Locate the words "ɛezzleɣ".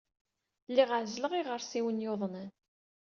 0.97-1.31